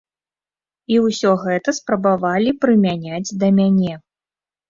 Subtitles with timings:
[0.93, 3.93] І ўсё гэта спрабавалі прымяняць да мяне.